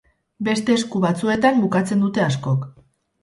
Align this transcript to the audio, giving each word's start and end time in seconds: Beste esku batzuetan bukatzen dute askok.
Beste 0.45 0.77
esku 0.77 1.01
batzuetan 1.03 1.61
bukatzen 1.65 2.01
dute 2.05 2.25
askok. 2.31 2.65